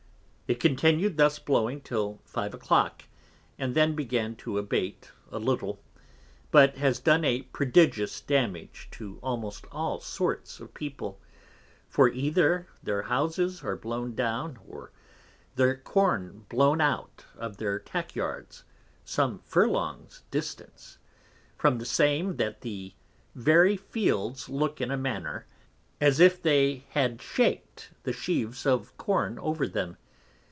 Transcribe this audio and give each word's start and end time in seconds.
It 0.49 0.59
continued 0.59 1.15
thus 1.15 1.39
blowing 1.39 1.79
till 1.79 2.19
5 2.25 2.55
a 2.55 2.57
Clock 2.57 3.05
and 3.57 3.73
then 3.73 3.95
began 3.95 4.35
to 4.35 4.57
abate 4.57 5.09
a 5.31 5.39
little, 5.39 5.79
but 6.51 6.75
has 6.75 6.99
done 6.99 7.23
a 7.23 7.43
Prodigious 7.43 8.19
damage 8.19 8.89
to 8.91 9.17
almost 9.23 9.63
all 9.71 10.01
sorts 10.01 10.59
of 10.59 10.73
People, 10.73 11.21
for 11.87 12.09
either 12.09 12.67
their 12.83 13.03
Houses 13.03 13.63
are 13.63 13.77
blown 13.77 14.13
down, 14.13 14.59
or 14.67 14.91
their 15.55 15.77
Corn 15.77 16.45
blown 16.49 16.81
out 16.81 17.23
of 17.37 17.55
their 17.55 17.79
tack 17.79 18.13
yards 18.13 18.65
(some 19.05 19.39
Furlongs 19.45 20.23
distance) 20.31 20.97
from 21.57 21.77
the 21.77 21.85
same 21.85 22.35
that 22.35 22.59
the 22.59 22.93
very 23.35 23.77
fields 23.77 24.49
look 24.49 24.81
in 24.81 24.91
a 24.91 24.97
manner, 24.97 25.45
as 26.01 26.19
if 26.19 26.41
they 26.41 26.83
had 26.89 27.21
shak'd 27.21 27.87
the 28.03 28.11
Sheaves 28.11 28.65
of 28.65 28.97
Corn 28.97 29.39
over 29.39 29.65
them. 29.65 29.95